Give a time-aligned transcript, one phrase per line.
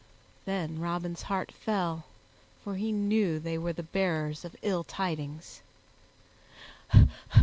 [0.45, 2.05] Then Robin's heart fell,
[2.63, 5.61] for he knew they were the bearers of ill tidings.